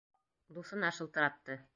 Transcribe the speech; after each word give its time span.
Дуҫына 0.55 0.91
шылтыратты. 0.99 1.63